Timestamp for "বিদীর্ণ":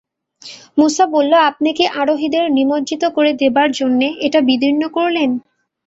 4.49-4.83